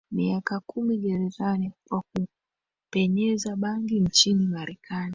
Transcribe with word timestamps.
miaka 0.11 0.59
kumi 0.59 0.97
gerezani 0.97 1.71
kwa 1.89 2.03
kupenyeza 2.85 3.55
bangi 3.55 3.99
nchini 3.99 4.47
Marekani 4.47 5.09